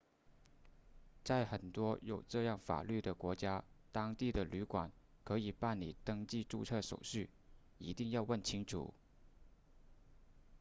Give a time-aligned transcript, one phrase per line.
[1.23, 4.91] 在很多有这样法律的国家当地的旅馆
[5.23, 7.29] 可以办理登记注册手续
[7.77, 8.95] 一定要问清楚